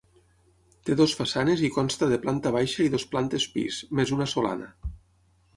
[0.87, 4.73] Té dues façanes i consta de planta baixa i dues plantes pis, més una solana.